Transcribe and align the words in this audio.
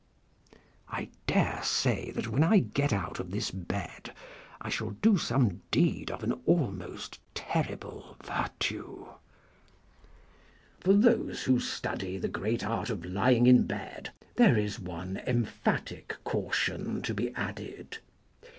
I 0.89 1.09
dare 1.27 1.61
say 1.63 2.09
that 2.15 2.27
when 2.27 2.43
I 2.43 2.57
get 2.57 2.91
out 2.91 3.19
of 3.19 3.29
this 3.29 3.51
bed 3.51 4.11
I 4.59 4.67
shall 4.67 4.89
do 4.89 5.15
some 5.19 5.61
deed 5.69 6.09
of 6.09 6.23
an 6.23 6.31
almost 6.47 7.19
terrible 7.35 8.17
virtue. 8.23 9.05
For 10.79 10.93
those 10.93 11.43
who 11.43 11.59
study 11.59 12.17
the 12.17 12.27
great 12.29 12.65
art 12.65 12.89
of 12.89 13.05
lying 13.05 13.45
in 13.45 13.67
bed 13.67 14.11
there 14.37 14.57
is 14.57 14.79
one 14.79 15.21
emphatic 15.27 16.15
caution 16.23 17.03
to 17.03 17.13
be 17.13 17.31
added. 17.35 17.99